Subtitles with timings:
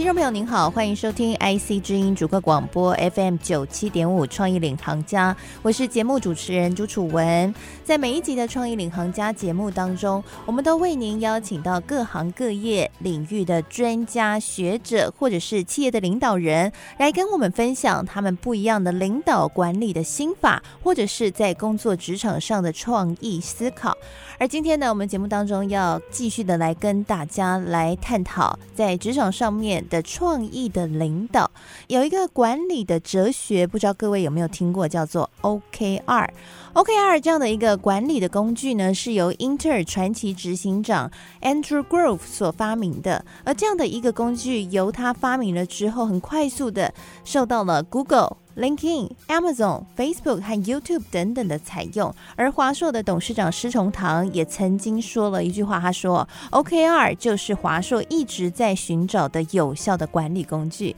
[0.00, 7.54] 听众朋友您好，欢迎收听 IC 之音主客广播 FM 九七点五创意领航家，我是节目主持人朱楚文。
[7.84, 23.94] 在每一集的创意领航家节目当中，我们都为您邀请到各行各业领域的专家学者，或者是企业的领导人，来跟我们分享他们不一样的领导管理的心法，或者是在工作职场上的创意思考。
[24.40, 31.50] 而今天呢，我们节目当中要继续的来跟大家来探讨在职场上面的创意的领导，
[31.88, 36.30] 有一个管理的哲学，不知道各位有没有听过，叫做 OKR。
[36.72, 41.10] OKR 这样的一个管理的工具呢，是由英特尔传奇执行长
[41.42, 43.24] Andrew Grove 所发明的。
[43.44, 48.36] 而这样的一个工具，由他发明了之后，很快速的受到了 Google。
[48.56, 60.94] LinkedIn、Amazon、Facebook 和 YouTube 等等的采用，而华硕的董事长施崇棠也曾经说了一句话，他说：“OKR 就是华硕一直在寻找的有效的管理工具。”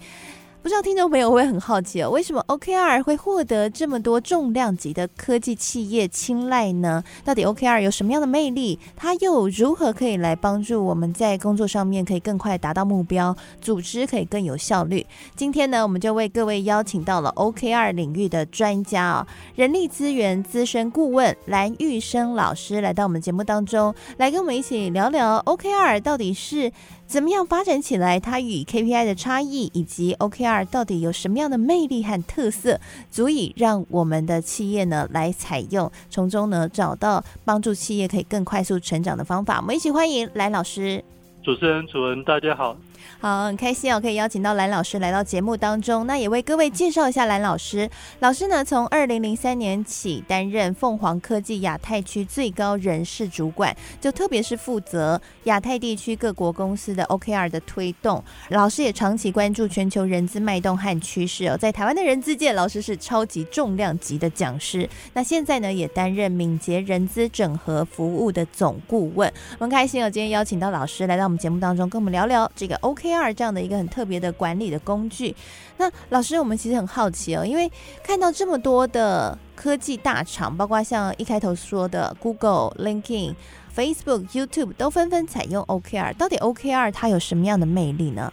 [0.63, 7.03] 不知道听众朋友会很好奇哦，为什么 OKR 会获得这么多重量级的科技企业青睐呢？
[7.25, 8.79] 到底 OKR 有什么样的魅力？
[8.95, 15.05] 它又如何可以来帮助我们在工作上面可以更快达到目标，组织可以更有效率？
[15.35, 19.27] 今天呢，我们就为各位邀请到了 OKR 领域的专家啊，
[19.57, 26.71] 人力资源资深顾问蓝玉生老师来到我们节目当中，来跟我们一起聊聊 OKR 到底是。
[27.13, 28.19] 怎么样发展起来？
[28.19, 39.59] 它与 KPI 的差异，以及 OKR 到底有什么样的魅力和特色，足以让我们的企业呢来采用，从中呢找到帮助企业可以更快速成长的方法。
[39.61, 41.05] 我们一起欢迎来老师。
[41.43, 42.75] 主持人主任，大家好。
[43.21, 46.07] 好，很开心哦，可以邀请到蓝老师来到节目当中。
[46.07, 47.89] 那也为各位介绍一下蓝老师。
[48.21, 58.23] 老师呢，从二零零三年起担任凤凰科技亚太区最高人事主管，就特别是负责亚太地区各国公司的 OKR 的推动。
[58.51, 61.57] 老师也长期关注全球人资脉动和趋势哦。
[61.57, 64.89] 在台湾的人资界，老师是超级重量级的讲师。
[65.13, 69.33] 那现在呢，也担任敏捷人资整合服务的总顾问。
[69.59, 72.92] 我们开心哦，今天邀请到老师来到我们节目当中，跟我们聊聊这个 O。
[72.95, 75.35] OKR 这样的一个很特别的管理的工具，
[75.79, 77.71] 那老师，我们其实很好奇哦，因为
[78.03, 83.35] 看到这么多的科技大厂，包括像一开头说的 Google、LinkedIn、
[83.75, 88.33] Facebook、YouTube 都纷纷采用 OKR，到底 OKR 它有什么样的魅力呢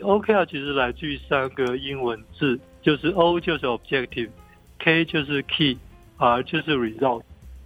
[0.00, 7.22] ？OKR 其实来自于三个英文字，就是 O 就是 Objective，K 就是 Key，R 就是 Result。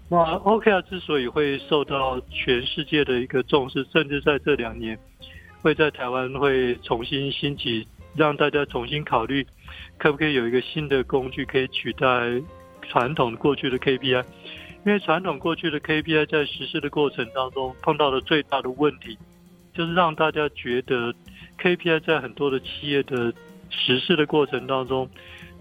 [0.08, 4.98] 那 OKR 之所以会受到全世界的一个重视，甚至在这两年。
[5.66, 9.44] 会在台湾会重新兴起，让大家重新考虑，
[9.99, 12.06] 可不可以有一个新的工具可以取代
[12.82, 14.25] 传统过去的 KPI？
[14.84, 19.19] 因为传统过去的 KPI 在实施的过程当中碰到的最大的问题，
[19.75, 21.12] 就是让大家觉得
[21.60, 23.32] KPI 在很多的企业的
[23.69, 25.10] 实施的过程当中，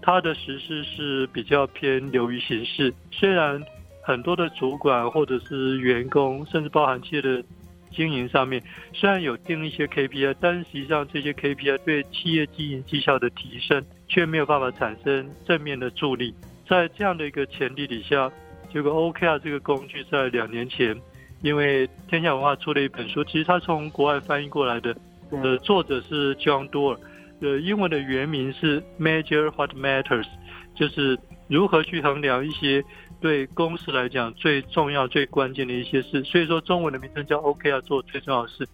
[0.00, 2.94] 它的实施是比较偏流于形式。
[3.10, 3.60] 虽然
[4.04, 7.42] 很多的主管或者是员工，甚至包含企业的。
[7.96, 8.62] 经营上面
[8.92, 16.34] 虽然有定一些 KPI，但实际上这些 KPI 对企业经营绩效的提升却没有办法产生正面的助力。
[16.68, 18.30] 在这样的一个前提底下，
[18.72, 20.94] 结果 OKR 这个工具在两年前，
[21.40, 24.94] 因为天下文化出了一本书，其实它从国外翻译过来的，
[25.30, 26.98] 呃，作者是 John Doerr，
[27.40, 30.26] 呃，英文的原名是 Measure What Matters，
[30.74, 31.16] 就是
[31.48, 32.84] 如何去衡量一些。
[33.18, 38.68] 对公司来讲最重要、最关键的一些事，所以说中文的名称叫 OKR 做最重要的事。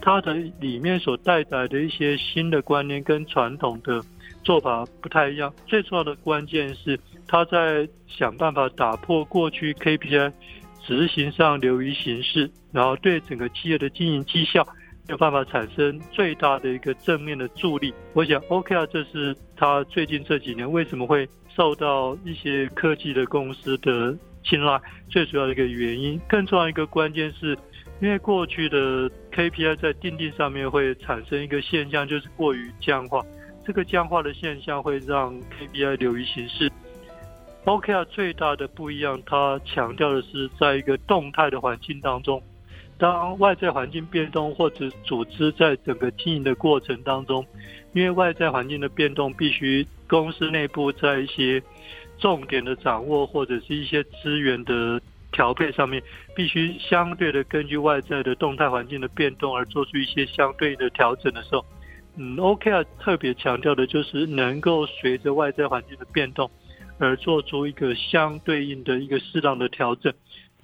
[0.00, 4.02] 它的里面所带来的一些新的观念跟传统的
[4.42, 5.54] 做法不太一样。
[5.64, 6.98] 最重要的关键是，
[7.28, 10.32] 他在想办法打破过去 KPI
[10.84, 14.66] 执行上流于形式，然后对整个企业的经营绩效
[15.08, 17.92] 有办法产生最大的一个正面的助力。
[18.12, 21.28] 我想 OKR 这是他最近这几年为什么会。
[21.56, 24.12] 受到一些科技的公司的
[24.42, 24.76] 青睐，
[25.08, 27.56] 最主要的一个原因，更重要一个关键是，
[28.00, 33.24] 因为过去的 KPI 在定定上面会产生一个现象，就是过于僵化。
[33.64, 36.68] 这个僵化的现象会让 KPI 流于形式。
[37.66, 42.42] OKR 最大的不一样，它强调的是在一个动态的环境当中，
[42.98, 47.44] 当外在环境变动或者组织在整个经营的过程当中，
[47.92, 49.86] 因为外在环境的变动必须。
[50.06, 51.60] 公司内部在一些
[52.18, 55.00] 重点的掌握或者是一些资源的
[55.32, 56.00] 调配上面，
[56.36, 61.64] 必须相对的根据外在的动态环境的变动而做出一些相对应的调整的时候，
[62.16, 66.48] 嗯，OKR 特别强调的就是能够随着外在环境的变动
[66.98, 70.12] 而做出一个相对应的一个适当的调整。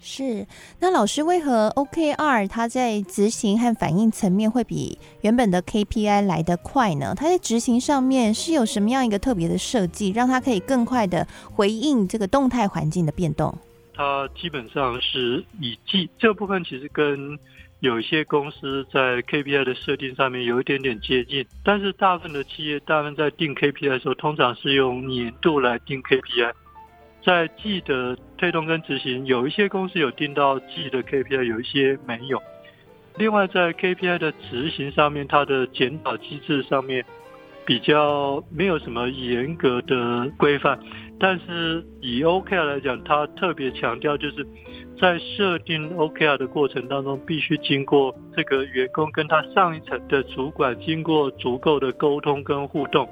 [0.03, 0.47] 是，
[0.79, 7.13] 那老师为何 OKR 它在执行和反应层面会比原本的 KPI 来得快呢？
[7.15, 13.55] 它在执行上面是有什么样一个特别的设计，让它可以更快的回应这个动态环境的变动？
[13.93, 17.37] 它基本上是以季这部分，其实跟
[17.81, 26.51] 有一些公司在 KPI 的设定上面有一点点接近，但是大部分的企业，大部分在定 KPI 的时候，通常是用年度来定 KPI。
[27.23, 32.41] 在季的推动跟执行，有一些公司有定到季的 KPI，有一些没有。
[33.17, 37.05] 另外，在 KPI 的执行上面，它的检讨机制上面
[37.65, 40.79] 比较没有什么严格的规范。
[41.19, 44.47] 但是以 OKR 来讲，它特别强调就是
[44.99, 53.07] 在设定 OKR 的过程当中，必须经过这个员工跟他上一层的主管经过足够的沟通跟互动，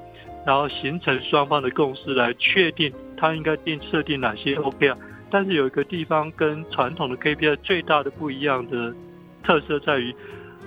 [0.46, 2.92] 然后形成双方的共识来确定。
[3.16, 4.96] 他应该定设定哪些 OKR？
[5.30, 8.94] 但是有一个地方跟传统的 KPI 最大的不一样的
[9.42, 10.14] 特色在于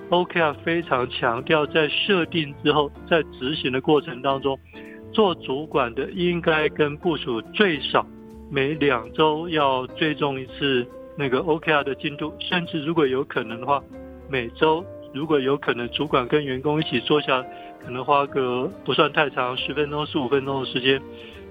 [0.08, 4.58] ，OKR 非常强调在设定之后，在执行的过程当中，
[5.12, 8.06] 做主管的应该跟部署最少
[8.50, 10.86] 每两周要追踪一次
[11.18, 13.82] 那个 OKR 的进度，甚至如果有可能的话，
[14.30, 17.44] 每周如果有可能，主管跟员工一起坐下，
[17.84, 21.00] 可能花个不算太长，十分钟、十五分钟的时间。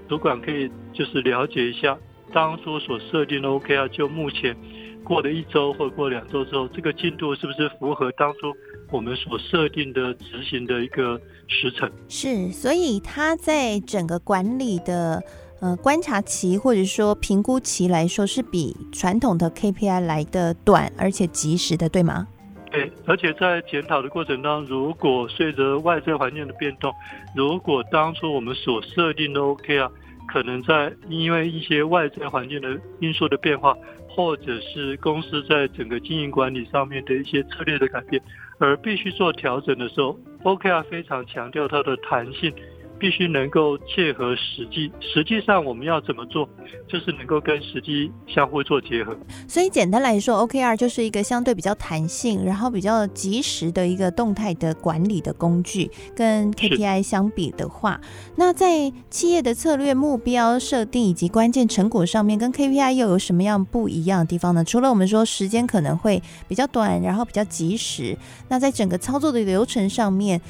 [0.08, 1.96] 主管可以就是了解一下
[2.32, 4.54] 当初所设定的 OKR，就目前
[5.02, 8.52] 过了一周或过两周之后，这个进度是不是符合当初
[8.90, 11.90] 我们所设定的执行的一个时程？
[12.08, 15.22] 是，所以他在整个管理的
[15.60, 22.28] 呃观察期或者说评估期来说，是比传统的 KPI 来的短而且及时的，对吗？
[22.74, 26.92] 对，而且在检讨的过程当中，如果随着外在环境的变动，
[27.36, 29.88] 如果当初我们所设定的 OKR，
[30.26, 33.76] 可能在因为一些外在环境的因素的变化，
[34.08, 38.20] 或者是公司在整个经营管理上面的一些策略的改变，
[38.58, 42.52] 而必须做调整的时候，OKR 非常强调它的弹性。
[42.98, 46.48] 必须能够切合实际，实际上我们要怎么做，
[46.88, 49.16] 就是能够跟实际相互做结合。
[49.46, 55.90] 所以简单来说，OKR 就是一个相对比较弹性，然后比较及时的一个动态的管理的工具。
[56.14, 58.00] 跟 KPI 相比的话，
[58.36, 64.64] 那在企业的策略目标设定以及关键成果上面，跟 KPI 又有什么样不一样的地方呢？
[64.64, 68.16] 除了我们说时间可能会比较短，然后比较及时，
[68.48, 70.40] 那在整个操作的流程上面。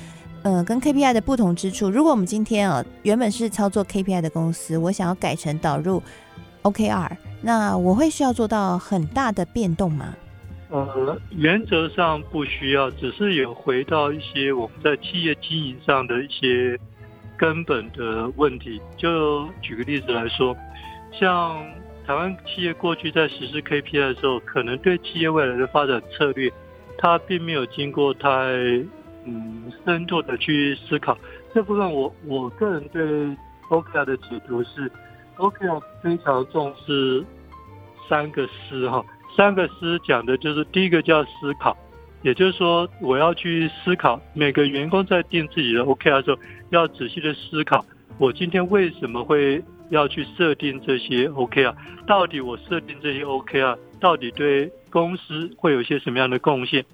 [0.44, 6.02] 呃，跟 KPI 的不同之处，如果我们今天啊原本是操作 KPI 的公司，我想要改成导入
[6.64, 10.14] OKR，那我会需要做到很大的变动吗？
[10.68, 16.78] 呃，原则上不需要，只是有回到一些我们在企业经营上的一些
[17.38, 18.78] 根本的问题。
[18.98, 20.54] 就举个例子来说，
[21.18, 21.56] 像
[22.06, 26.52] 台湾企业过去在实施 KPI 的时候，可能对企业未来的发展策略，
[26.98, 28.28] 它并没有经过太。
[29.24, 31.16] 嗯，深度的去思考
[31.54, 33.02] 这部分我，我个人对
[33.70, 34.90] OKR 的解读是
[35.38, 37.24] ，OKR 非常重视
[38.08, 39.04] 三个思哈，
[39.36, 41.76] 三个思讲的就是第一个叫思考，
[42.22, 46.38] 也就是说我要去思考每个员工在定自己的 OKR 的时候，
[46.70, 47.84] 要仔细的思考，
[48.18, 51.74] 我今天为什么会要去设定这些 OKR，
[52.06, 56.84] 到底我设定这些 OKR，到底对公司会有一些什么样的贡献？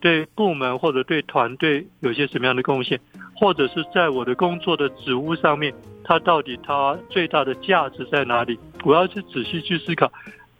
[0.00, 3.00] 对部门或者对团队有些什么样的贡献，
[3.34, 5.72] 或者是在我的工作的职务上面，
[6.04, 8.58] 它到底它最大的价值在哪里？
[8.84, 10.12] 我要去仔细去思考，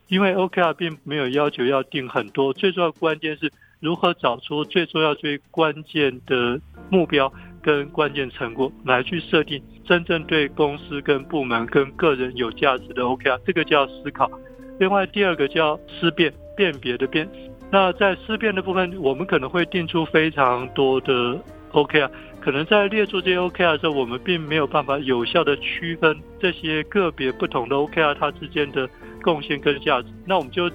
[0.08, 14.30] 因为 OKR 并没有要求要定很多，最重要关键是如何找出最重要最关键的目标跟关键成果来去设定真正对公司跟部门跟个人有价值的 OKR，这个叫思考。
[14.78, 17.28] 另外第二个叫思辨，辨别的辨。
[17.70, 21.38] 那在思辨的部分，我们可能会定出非常多的
[21.72, 22.08] OKR，
[22.40, 28.88] 可能在列出这些 OKR 的时候，我们并没有办法有效的区分这些个别不同的 OKR 它之间的
[29.20, 30.08] 贡献跟价值。
[30.24, 30.70] 那我们就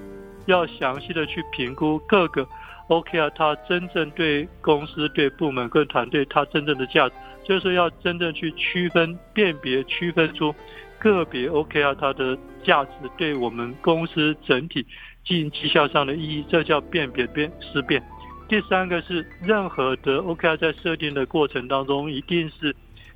[0.46, 2.46] 要详细的去评估各个
[2.88, 10.54] OKR 它真正对公司、对部门跟团队它真正的价值，就是要真正去区分、辨别、区分出
[10.98, 14.86] 个别 OKR 它的价值对我们公司整体。
[15.24, 18.02] 经营绩效上的意义，这叫辨别辨思辨。
[18.48, 22.74] 第三个是任何的 OKR 在设定的过程当中，一定是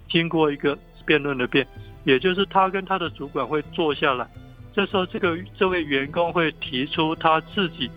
[0.09, 1.67] 经过一个辩论的辩，
[2.05, 4.27] 也就是他跟他的主管会坐下来，
[4.73, 7.91] 这时候这个这位员工会提出他自己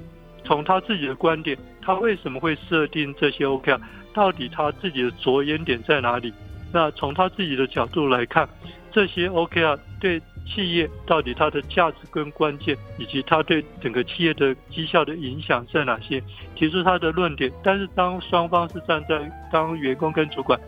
[0.43, 3.79] 从他自己的观点，他为什么会设定这些 OKR？
[4.13, 6.33] 到底他自己的着眼点在哪里？
[6.73, 8.49] 那从他自己的角度来看，
[8.91, 16.21] 这些 OKR 对企业到底它的价值跟关键，以及它对整个企业的绩效的影响在哪些？
[16.55, 17.51] 提出他的论点。
[17.63, 20.59] 但是当双方是站在当员工跟主管，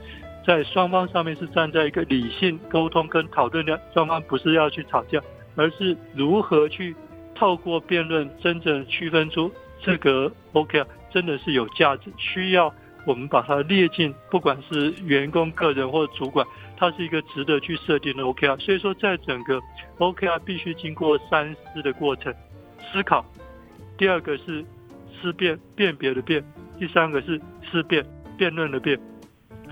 [0.46, 5.22] 在双方上面是站在一个理性沟通跟讨论的，双方不是要去吵架，
[5.56, 6.96] 而是如何去
[7.36, 9.51] 透过辩论真正区分出
[9.82, 12.74] 这个 OKR 真的是有价值，需要
[13.05, 16.46] 我们把它列进，不管是员工个人或主管。
[16.77, 19.62] 它是一个值得去设定的 OKR，所以说在整个
[20.00, 22.34] OKR 必须经过三思的过程，
[22.91, 23.24] 思考。
[23.98, 24.65] 第二个是
[25.22, 26.41] 思辨，辨别的辨；
[26.79, 27.39] 第三个是
[27.72, 28.03] 思辨，
[28.36, 29.00] 辩论的辩。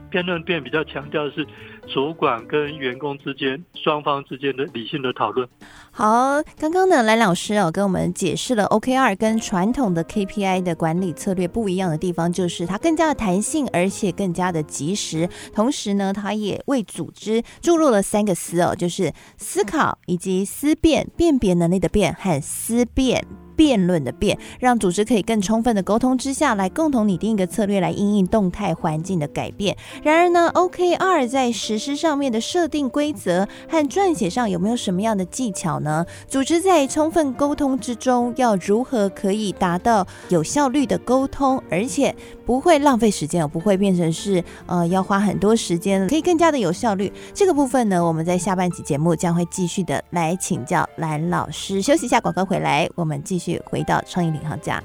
[0.09, 1.45] 辩论辩比较强调的是
[1.87, 5.47] 主管跟员工之间双方之间的理性的讨论。
[5.91, 15.29] 好，刚刚呢蓝老师哦跟我们解释了 OKR 跟传统的 KPI 的管理策略不一样的地方，就是它更加的弹性，而且更加的及时。
[15.53, 23.25] 同时呢，它也为组织注入了三个思哦，就是思考以及思辨，辨别能力的辨和思辨。
[23.59, 29.75] 辩论的辩，让组织可以更充分的沟通之下来共同拟定一个策略来应应动态环境的改变。
[30.01, 36.05] 然而呢，OKR 在实施上面的设定规则和撰写上有没有什么样的技巧呢？
[36.29, 42.15] 组织在充分沟通之中要如何可以达到有效率的沟通，而且
[42.49, 47.13] 不会浪费时间，不会变成是呃要花很多时间，可以更加的有效率。
[47.31, 51.79] 这个部分呢，我们在下半集节目将会继续的来请教蓝老师。
[51.79, 53.61] 休息一下，广告回来，我们继续。
[53.65, 54.81] 回到创意领航家。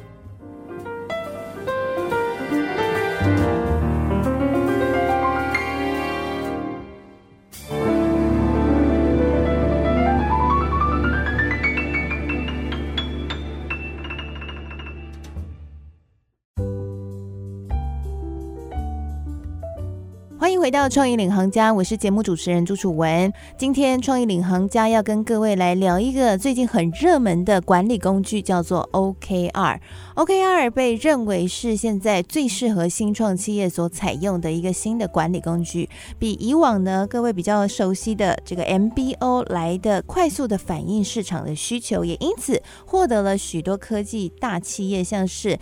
[20.44, 23.32] 欢迎回到创意领航家，我是节目主持人朱楚文。
[23.56, 29.80] 今天创意领航家要跟各位来聊一个最近很热门的管理工具，叫做 OKR。
[30.16, 45.58] OKR 被认为是现在最适合新创企业所采用的一个新的管理工具，比以往呢各位比较熟悉的这个 MBO 来的快速的反映市场的需求，也因此获得了许多科技大企业，像是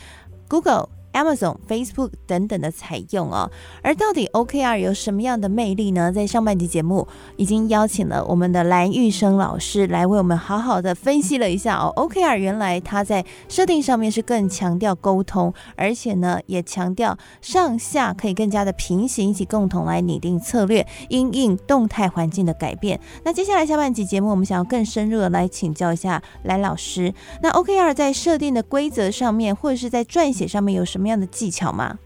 [0.49, 0.89] Google。
[1.13, 3.51] Amazon、Facebook 等等的采用哦，
[3.83, 6.11] 而到底 OKR 有什么样的魅力呢？
[6.11, 11.93] 在上半集节目已经邀请了我们的蓝玉生老师来为我们好好的分析了一下哦。
[11.97, 22.99] OKR 原来它在设定上面是更强调沟通，而且呢也强调上下可以更加的平行，一起共同来拟定策略，因应动态环境的改变。
[23.25, 27.13] 那接下来下半集节目，我们想要更深入的来请教一下蓝老师。
[27.43, 31.02] 那 OKR 在设定的规则上面，或者是在撰写上面有什么？
[31.03, 31.99] 什么样的技巧吗？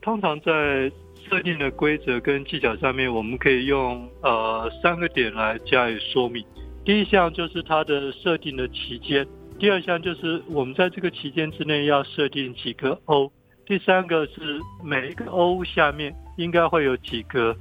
[0.00, 0.88] 通常在
[1.28, 6.46] 设定的规则跟技巧上面，我们可以用呃三个点来加以说明。
[6.84, 9.26] 第一项就是它的设定的期间，
[9.58, 13.32] 第二项就是我们在这个期间之内要设定几个 O，
[13.66, 17.56] 第三个是每一个 O 下面应该会有几个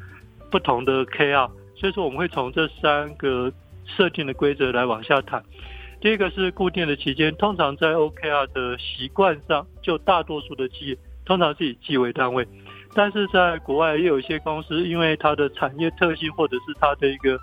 [0.52, 1.50] 不同的 KR。
[1.76, 3.52] 所以说我们会从这三个
[3.88, 5.44] 设定的规则来往下谈。
[6.06, 10.96] 第一个是固定的期间，通常在 OKR 的习惯上，就大多数的企业
[11.26, 12.48] 通常是以季为单位，
[12.94, 17.40] 但是在国外也有一些公司，因为它的产业特性或者是它的一个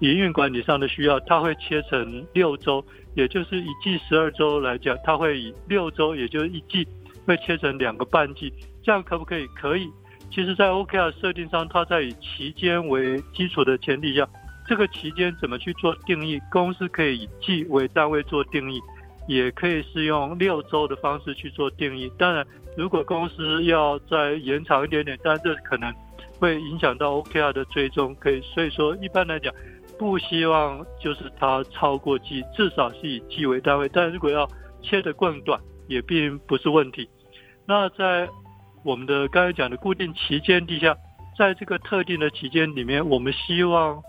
[0.00, 6.86] 营运管理上的需要，它会切成六周，也就是一季十二周来讲，它会以六周，也就是一季
[7.24, 8.52] 会切成两个半季，
[8.82, 9.46] 这样可不可以？
[9.58, 9.88] 可以。
[10.30, 14.28] 其实，在 OKR 设定上，它在以期间为基础的前提下。
[14.72, 16.40] 这个期间怎么去做定义？
[16.50, 18.80] 公司可以以季为单位做定义，
[19.28, 22.10] 也可以是用六周的方式去做定义。
[22.16, 22.42] 当然，
[22.74, 25.92] 如果公司要再延长一点点，但这可能
[26.38, 28.14] 会影响到 OKR 的追踪。
[28.14, 29.52] 可以，所以说一般来讲，
[29.98, 33.86] 不希望就是它超过季，至少是以季为单位。
[33.92, 34.48] 但如果要
[34.82, 37.06] 切得更短，也并不是问题。
[37.66, 38.26] 那在
[38.82, 40.96] 我们的刚才讲的固定期间底下，
[41.36, 44.02] 在这个特定的期间里面，我们希望。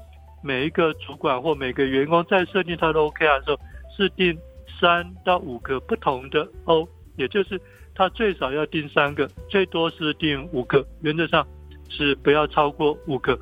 [0.43, 3.59] 每一个主管或每个员工在设定他的 OKR 的时候，
[3.95, 4.37] 是定
[4.79, 7.59] 三到五个不同的 O，也就是
[7.95, 11.47] 他最少要定三个，最多是定五个，原则上
[11.89, 13.39] 是不要超过五个。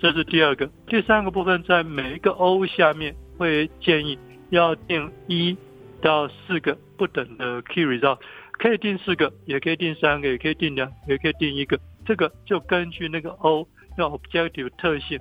[0.00, 0.68] 这是第二个。
[0.88, 4.18] 第三个部分，在每一个 O 下面会建议
[4.50, 5.56] 要定一
[6.02, 8.18] 到四个不等的 Key Result，
[8.52, 11.78] 可以定四个，也可以定三个，也可以定两，也可以定一个。
[12.04, 15.18] 这个就根据那个 O 要 Objective 特性。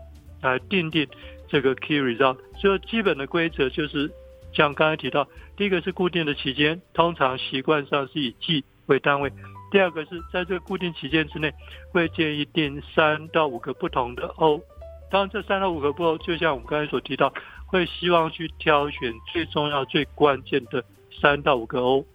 [0.52, 1.08] 来定定
[1.48, 4.12] 这个 key result，所以基本的规则就是
[4.54, 9.30] 像刚才提到，第一个是固定的期间，通常习惯上是以季为单位；
[9.72, 11.54] 第二个是在这个固定期间之内，
[11.92, 14.62] 会建议定三到五个不同的 O。
[15.10, 17.32] 当然，这三到五个不同，就像我们刚才所提到，
[17.68, 20.84] 会希望去挑选最重要、最关键的
[21.22, 22.06] 三到五个 O。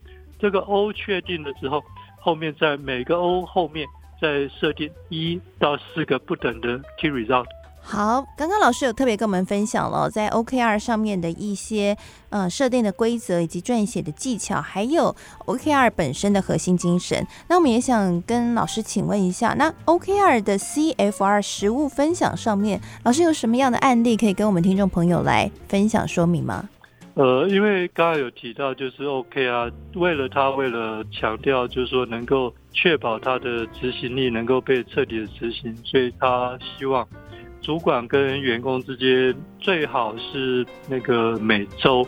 [0.40, 1.82] 这个 O 确定了之后，
[2.20, 3.87] 后面在每个 O 后面
[4.20, 7.47] 再设定一到四个不等的 Key Result。
[7.90, 11.97] 好，刚刚老师有特别跟我们分享了在 OKR 上面的一些
[12.28, 15.16] 呃设定的规则以及撰写的技巧，还有
[15.47, 17.26] OKR 本身的核心精神。
[17.49, 26.68] 那我们也想跟老师请问一下，那 OKR 的 CFR 实物分享上面，老师有什么样的案例可以跟我们听众朋友来分享说明吗？
[27.14, 37.09] 呃，因为刚刚有提到，就是 OKR 为了他为了强调，就是说能够确保他的执行力能够被彻底的执行，所以他希望。
[37.68, 42.02] 主管跟员工之间最好是那个每周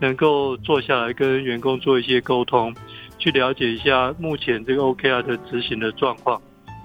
[0.00, 2.74] 能够坐下来跟员工做一些沟通，
[3.18, 6.40] 去了解一下目前这个 OKR 的执行的状况，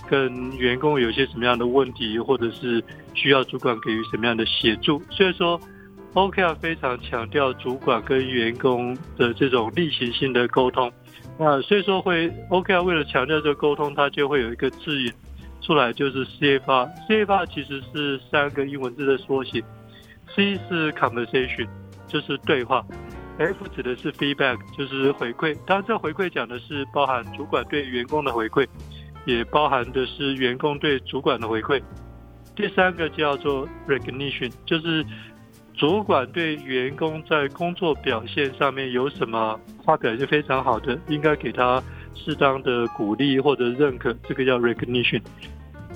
[0.09, 2.83] 跟员工有些什么样的问题，或者是
[3.13, 5.01] 需要主管给予什么样的协助。
[5.09, 5.57] 所以说
[6.13, 10.91] ，OKR 非常强调主管跟员工的这种例行性的沟通。
[11.39, 15.13] 那所以说会 OKR 为了强调这个沟通，它就会有一个指引。
[15.69, 19.63] 出来就是 CFR，CFR 其实是三个英文字的缩写
[20.35, 21.67] ，C 是 conversation，
[22.07, 22.83] 就是对话
[23.38, 25.55] ，F 指的是 feedback，就是回馈。
[25.67, 28.65] 当然，这回馈讲的是包含主管对员工的回馈，
[29.27, 31.79] 也包含的是员工对主管的回馈。
[32.55, 35.05] 第三个叫做 recognition，就是
[35.75, 41.79] 主管对员工在工作表现上面有什么他表现非常好的，应该给他
[42.15, 45.21] 适当的鼓励或者认可，这个叫 recognition。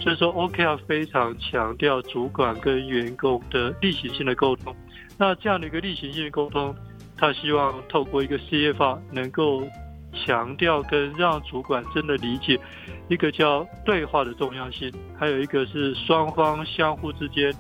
[0.03, 4.75] 所以说，OKR 非常强调主管跟员工的例行性的沟通。
[5.17, 6.75] 那这样的一个例行性的沟通，
[7.15, 9.65] 他希望透过一个 CFR 能够
[10.12, 12.60] 强调跟让主管真的理解
[13.07, 17.53] 一个叫对话的重要性，还有一个是双方相互之间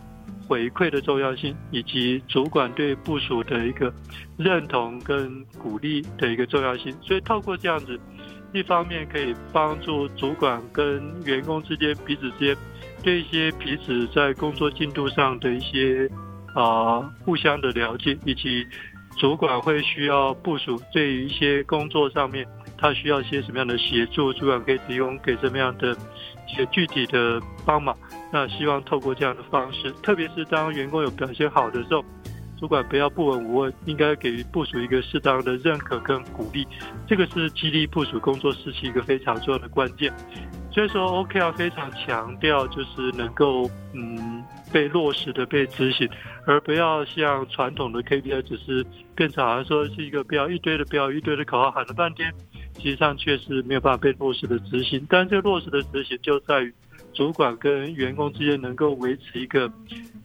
[0.45, 3.93] 回馈的重要性，以及主管对部署的一个
[4.35, 6.93] 认同跟鼓励的一个重要性。
[7.01, 7.97] 所以透过这样子。
[8.53, 12.55] 一方面可以帮助主管跟员工之间彼此之间
[13.01, 16.09] 对一些彼此在工作进度上的一些
[16.53, 18.65] 啊互相的了解，以及
[19.17, 25.91] 主管会需要部署对于一些工作上面他需要一些什么样的协助，主管可以提供给什么样的
[26.47, 27.97] 一些具体的帮忙。
[28.31, 32.03] 那希望透过这样的方式，特别是当员工有表现好的时候。
[32.59, 36.65] 主管不要不闻不问，应该给予部署一个适当的认可跟鼓励，
[37.07, 40.13] 这个是激励部署工作士气一个非常重要的关键。
[40.71, 46.09] 所以说，OKR 非常强调就是能够嗯被落实的被执行，
[46.47, 52.33] 而不要像传统的 KPI 只是变成好像说是一个标一堆的标一堆的口号喊了半天，
[52.77, 55.05] 实际上却是没有办法被落实的执行。
[55.07, 56.73] 但这个落实的执行就在于
[57.13, 59.71] 主管跟员工之间能够维持一个。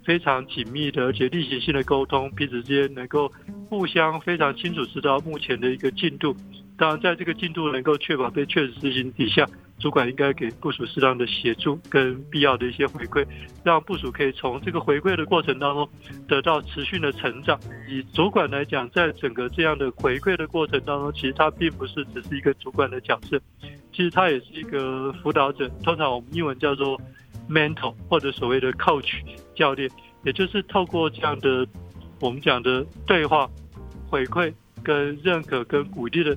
[0.05, 3.31] 非常紧密的，而且例行性的沟通，彼此之间能够
[3.69, 6.35] 互相非常清楚知道目前的一个进度。
[6.79, 9.47] 当然，在这个进度能够确保被确实执行底下，
[9.79, 13.27] 主管应该给部署适当的协助跟必要的一些回馈，
[13.65, 15.89] 让部署可以从这个回馈的过程当中
[16.27, 17.59] 得到持续的成长。
[17.89, 23.41] 以主管来讲，在整个这样的回馈的过程当中，其实他并不是只是一个主管的角色，
[23.93, 25.69] 其实他也是一个辅导者。
[25.83, 27.01] 通常我们英文叫做。
[27.51, 29.23] mentor 或者所谓的 coach
[29.55, 29.91] 教练，
[30.23, 31.67] 也就是透过这样的
[32.21, 33.49] 我们讲的对话、
[34.07, 36.37] 回馈、跟认可、跟鼓励的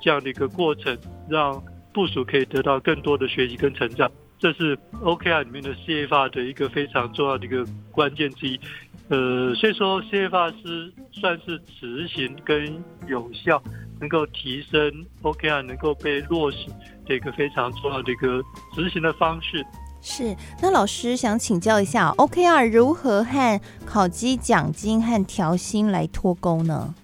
[0.00, 0.96] 这样的一个过程，
[1.28, 1.60] 让
[1.94, 4.10] 部署可以得到更多的学习跟成长。
[4.38, 8.60] 这是 OKR 里面的 CFA 的一个非常重要的一个关键之一。
[9.08, 13.62] 呃，所以说 CFA 是算是执行跟有效，
[14.00, 16.66] 能够提升 OKR 能够被落实
[17.06, 18.42] 的一个非常重要的一个
[18.74, 19.64] 执行的方式。
[20.02, 26.94] 是，那老师想请教一下，OKR 如何和考绩奖金和调薪来脱钩呢？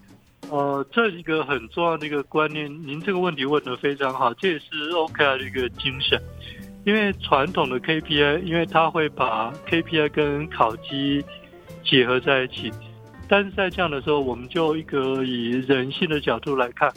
[0.51, 6.21] 呃，这一个很重要的一个观念，您这个问题问得非常好，这也是 OKR 的一个精神。
[6.83, 11.23] 因为传统的 KPI，因为它会把 KPI 跟考绩
[11.85, 12.69] 结合在一起，
[13.29, 16.91] 但是在这样的时候，我们就一个以人性的角度来看，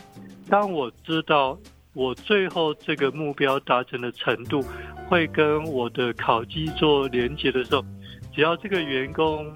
[0.51, 1.57] 当我知道。
[1.97, 4.61] 我最后这个目标达成的程度，
[5.07, 7.85] 会跟我的考绩做连结的时候，
[8.35, 9.47] 只要这个员工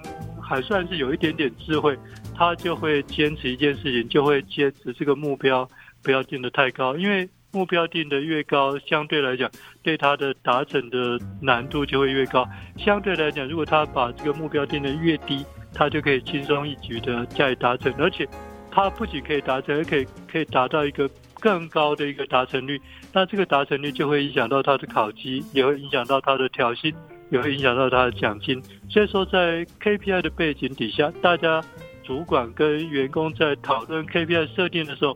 [0.40, 1.98] 还算是有一点点智慧，
[2.38, 5.68] 他就会坚持一件事情，就会坚持这个目标
[6.04, 9.50] 不要定得太高，因为目标定得越高，相对来讲
[9.82, 12.48] 对他的达成的难度就会越高。
[12.76, 18.28] 相对来讲，如果他把这个目标定得越低，他就可以轻松一举的加以达成，而且
[18.70, 22.80] 他不仅可以达成，而可以可以达到一个更高的一个达成率。
[23.12, 26.94] 那这个达成率就会影响到他的考绩，也会影响到他的调薪，
[27.30, 28.62] 也会影响到他的奖金。
[28.88, 31.64] 所以说，在 KPI 的背景底下，大家
[32.08, 35.14] 主管跟员工在讨论 KPI 设定的时候，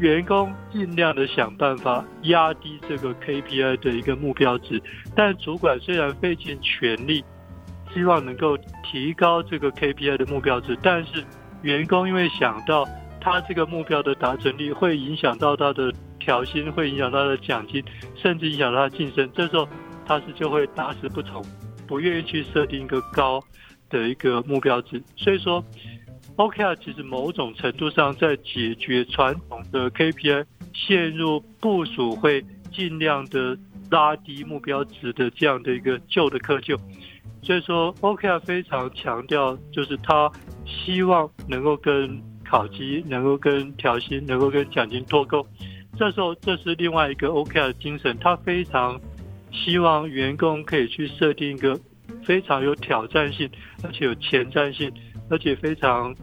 [0.00, 4.82] 员工尽量的想办法压低这个 KPI 的一个目标值，
[5.14, 7.22] 但主管虽然费尽全力，
[7.92, 11.22] 希望能够提高这个 KPI 的目标值，但是
[11.60, 12.88] 员工因为想到
[13.20, 17.84] 他这个目标的达成率会影响到他的调薪，会影响到他的奖金，
[18.16, 19.68] 甚至影响到他晋升，这时候
[20.06, 21.44] 他是就会打死不从，
[21.86, 23.42] 不愿意去设定一个高
[23.90, 25.02] 的一个目标值。
[25.16, 25.64] 所以说
[26.38, 33.58] ，OKR 其实某种程度上在解决传统的 KPI 陷入部署会尽量的
[33.90, 36.78] 拉低目标值的这样的一个旧的窠臼。
[37.42, 40.30] 所以说，OKR 非常强调，就是他
[40.64, 45.46] 希望能够跟考绩、能够跟调薪、能够跟奖金脱钩。
[45.96, 49.00] 这时候，这是另外一个 OKR 的精神，他非常
[49.50, 51.78] 希望员工可以去设定一个
[52.22, 53.50] 非常有挑战性，
[53.82, 54.92] 而且有前瞻性，
[55.30, 56.14] 而且非常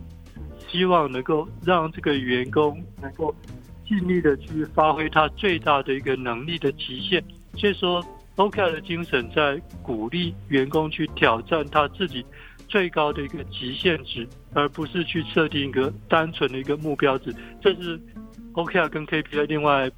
[0.70, 3.34] 希望能够让这个员工能够
[3.88, 7.24] 尽力的去发挥他最大的一个能力的极限。
[7.56, 8.06] 所以说。
[8.38, 12.26] OKR 的精神在鼓励员工去挑战他自己
[12.68, 17.34] 最高的一个极限值，而不是去设定一个单纯的一个目标值。
[17.62, 17.98] 这是
[18.52, 19.90] OKR 跟 KPI 另外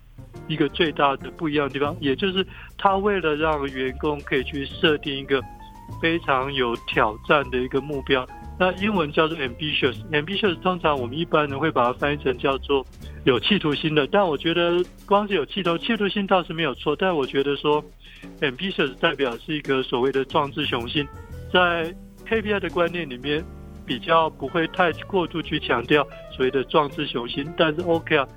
[0.47, 2.45] 一个最大的不一样的地方，也就是
[2.77, 5.41] 他为了让员工可以去设定一个
[5.99, 8.23] 非常有挑战的一个目标。
[8.60, 12.86] 那英文叫做 ambitious，ambitious 通常我们一般人会把它翻译成叫做
[13.24, 14.08] 有企图心的。
[14.08, 17.84] 但我觉得光是有企图，企图心倒是没有错，但我觉得说。
[18.41, 21.08] Ambitious 代表是一个所谓的壮志雄心，
[21.54, 21.93] 在
[22.28, 23.46] KPI 的观念里面，
[23.86, 28.28] 比较不会太过度去强调所谓的壮志雄心，但是 OK 啊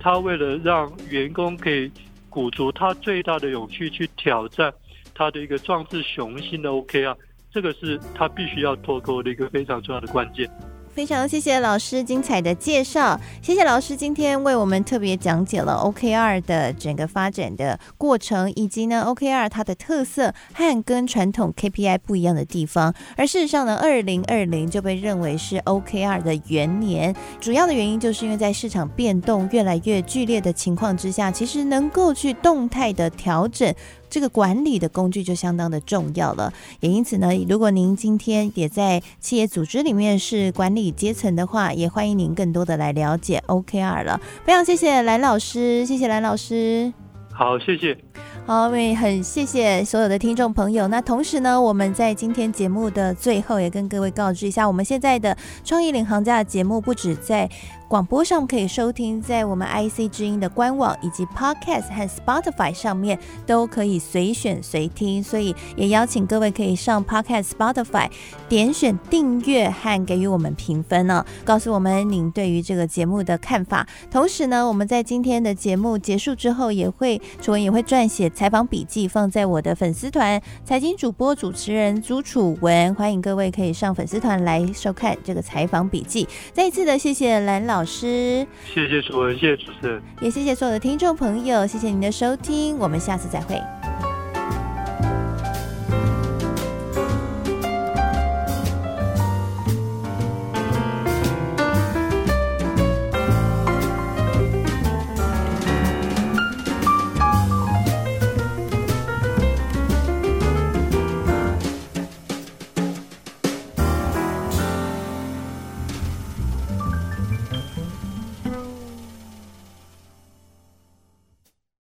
[0.00, 1.90] 他为了让员工可以
[2.28, 4.74] 鼓足他最大的勇气去挑战
[5.14, 7.16] 他的一个壮志雄心的 OK 啊
[7.52, 10.48] 这个是他必须要脱钩的一个非常重要的关键。
[10.90, 22.92] 非常谢谢老师精彩的介绍，谢谢老师今天为我们特别讲解了 OKR 的整个发展的过程，以及呢 OKR 它的特色和跟传统 KPI 不一样的地方。
[23.16, 33.72] 而事实上呢，二零二零就被认为是 OKR 的元年，主要的原因就是因为在市场变动越来越剧烈的情况之下，其实能够去动态的调整。
[34.10, 44.20] 这个管理的工具就相当的重要了，也因此呢，如果您今天也在企业组织里面是管理阶层的话，也欢迎您更多的来了解 OKR 了。
[44.44, 46.92] 非常谢谢蓝老师，谢谢蓝老师。
[47.32, 47.96] 好，谢谢。
[48.46, 50.88] 好，我也很谢谢所有的听众朋友。
[50.88, 57.48] 那同时呢，我们在今天节目的最后也跟各位告知一下，我们现在的创意领航家的节目不止在。
[57.88, 68.10] 广播上可以收听，在我们 IC 之音的官网以及 Podcast 和 Spotify 上面都可以随选随听，所以也邀请各位可以上 Podcast、Spotify
[68.46, 73.86] 点选订阅和给予我们评分呢、告诉我们您对于这个节目的看法。
[74.10, 86.28] 同时呢，我们在今天的节目结束之后，也会楚文也会撰写采访笔记放在我的粉丝团财经主播主持人朱楚文，欢迎各位可以上粉丝团来收看这个采访笔记。
[86.52, 87.84] 再一次的谢谢蓝老。
[87.84, 93.58] 师，谢谢楚文，谢谢主持人，也谢谢所有的听众朋友，谢谢您的收听，我们下次再会。